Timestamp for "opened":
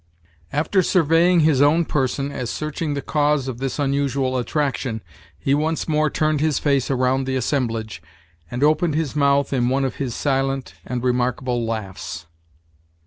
8.63-8.95